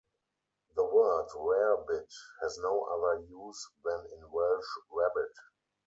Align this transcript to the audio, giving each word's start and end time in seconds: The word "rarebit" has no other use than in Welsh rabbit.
The 0.75 0.83
word 0.83 1.27
"rarebit" 1.35 2.11
has 2.41 2.57
no 2.57 2.85
other 2.85 3.19
use 3.23 3.69
than 3.83 4.03
in 4.17 4.31
Welsh 4.31 4.65
rabbit. 4.89 5.33